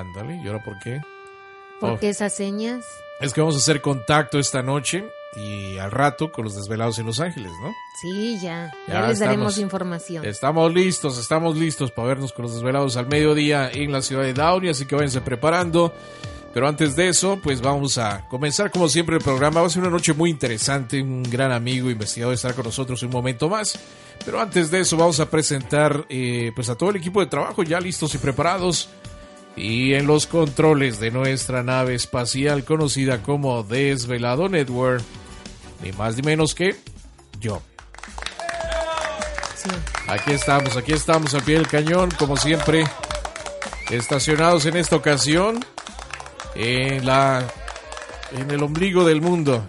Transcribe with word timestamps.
Ándale, 0.00 0.40
¿y 0.42 0.46
ahora 0.46 0.62
por 0.62 0.78
qué? 0.78 1.00
¿Por 1.80 1.90
Oh. 1.92 1.98
esas 2.00 2.32
señas? 2.34 2.84
Es 3.20 3.32
que 3.32 3.40
vamos 3.40 3.54
a 3.56 3.58
hacer 3.58 3.80
contacto 3.80 4.38
esta 4.38 4.62
noche 4.62 5.04
y 5.36 5.78
al 5.78 5.90
rato 5.90 6.30
con 6.32 6.44
los 6.44 6.54
desvelados 6.54 6.98
en 6.98 7.06
Los 7.06 7.20
Ángeles, 7.20 7.52
¿no? 7.62 7.72
Sí, 8.00 8.38
ya. 8.42 8.72
Ya, 8.86 8.94
Ya 8.94 9.06
les 9.08 9.18
daremos 9.18 9.52
estamos- 9.54 9.58
información. 9.58 10.24
Estamos 10.24 10.72
listos, 10.74 11.18
estamos 11.18 11.56
listos 11.56 11.90
para 11.92 12.08
vernos 12.08 12.32
con 12.32 12.44
los 12.44 12.54
desvelados 12.54 12.96
al 12.96 13.06
mediodía 13.08 13.70
en 13.72 13.92
la 13.92 14.02
ciudad 14.02 14.22
de 14.22 14.34
Downey, 14.34 14.70
así 14.70 14.86
que 14.86 14.94
váyanse 14.94 15.20
preparando. 15.22 15.94
Pero 16.54 16.68
antes 16.68 16.96
de 16.96 17.08
eso, 17.08 17.38
pues 17.42 17.60
vamos 17.60 17.98
a 17.98 18.26
comenzar 18.28 18.70
como 18.70 18.88
siempre 18.88 19.16
el 19.16 19.22
programa. 19.22 19.60
Va 19.60 19.66
a 19.66 19.70
ser 19.70 19.82
una 19.82 19.90
noche 19.90 20.14
muy 20.14 20.30
interesante, 20.30 21.02
un 21.02 21.22
gran 21.22 21.52
amigo 21.52 21.90
investigador 21.90 22.32
estará 22.34 22.54
con 22.54 22.64
nosotros 22.64 23.02
un 23.02 23.10
momento 23.10 23.48
más. 23.50 23.78
Pero 24.24 24.40
antes 24.40 24.70
de 24.70 24.80
eso 24.80 24.96
vamos 24.96 25.20
a 25.20 25.28
presentar 25.28 26.06
eh, 26.08 26.52
pues 26.54 26.70
a 26.70 26.74
todo 26.74 26.88
el 26.90 26.96
equipo 26.96 27.20
de 27.20 27.26
trabajo 27.26 27.62
ya 27.62 27.78
listos 27.78 28.14
y 28.14 28.18
preparados. 28.18 28.88
Y 29.56 29.94
en 29.94 30.06
los 30.06 30.26
controles 30.26 31.00
de 31.00 31.10
nuestra 31.10 31.62
nave 31.62 31.94
espacial 31.94 32.64
conocida 32.64 33.22
como 33.22 33.62
Desvelado 33.62 34.48
Network, 34.48 35.02
ni 35.82 35.92
más 35.92 36.16
ni 36.16 36.22
menos 36.22 36.54
que 36.54 36.76
yo. 37.40 37.62
Sí. 39.56 39.70
Aquí 40.08 40.32
estamos, 40.32 40.76
aquí 40.76 40.92
estamos 40.92 41.34
al 41.34 41.42
pie 41.42 41.56
del 41.56 41.68
cañón, 41.68 42.10
como 42.18 42.36
siempre, 42.36 42.84
estacionados 43.90 44.66
en 44.66 44.76
esta 44.76 44.96
ocasión 44.96 45.64
en 46.54 47.06
la 47.06 47.44
en 48.32 48.50
el 48.50 48.62
ombligo 48.62 49.04
del 49.04 49.20
mundo. 49.20 49.66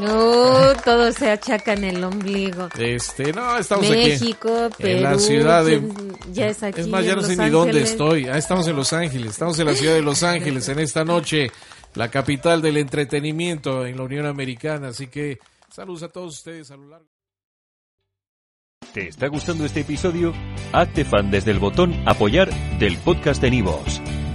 No, 0.00 0.74
todo 0.84 1.12
se 1.12 1.30
achaca 1.30 1.72
en 1.74 1.84
el 1.84 2.04
ombligo. 2.04 2.68
Este, 2.78 3.32
no, 3.32 3.58
estamos 3.58 3.86
aquí 3.86 3.94
México, 3.96 4.68
Perú. 4.76 4.88
en 4.98 5.02
la 5.02 5.18
ciudad 5.18 5.64
de 5.64 5.78
¿quién 5.78 6.14
ya 6.32 6.48
es 6.48 6.62
aquí. 6.62 6.80
Es 6.80 6.88
más, 6.88 7.04
ya 7.04 7.16
no 7.16 7.22
sé 7.22 7.36
Los 7.36 7.44
ni 7.44 7.50
dónde 7.50 7.70
Ángeles? 7.70 7.90
estoy. 7.90 8.26
Ah, 8.28 8.38
estamos 8.38 8.66
en 8.68 8.76
Los 8.76 8.92
Ángeles, 8.92 9.30
estamos 9.32 9.58
en 9.58 9.66
la 9.66 9.74
ciudad 9.74 9.94
de 9.94 10.02
Los 10.02 10.22
Ángeles 10.22 10.68
en 10.68 10.78
esta 10.78 11.04
noche, 11.04 11.50
la 11.94 12.10
capital 12.10 12.62
del 12.62 12.76
entretenimiento 12.76 13.84
en 13.86 13.96
la 13.96 14.02
Unión 14.02 14.26
Americana, 14.26 14.88
así 14.88 15.06
que 15.08 15.38
saludos 15.72 16.02
a 16.04 16.08
todos 16.08 16.34
ustedes 16.34 16.70
a 16.70 16.76
lo 16.76 16.88
largo 16.88 17.06
¿Te 18.92 19.08
está 19.08 19.26
gustando 19.28 19.64
este 19.66 19.80
episodio? 19.80 20.32
Hazte 20.72 21.04
fan 21.04 21.30
desde 21.30 21.50
el 21.50 21.58
botón 21.58 21.94
Apoyar 22.06 22.48
del 22.78 22.96
podcast 22.98 23.40
de 23.42 23.50
Nivos. 23.50 24.00